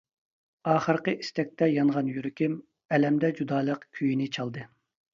[0.71, 2.57] ئاخىرقى ئىستەكتە يانغان يۈرىكىم،
[2.99, 4.71] ئەلەمدە جۇدالىق كۈيىنى چالدى.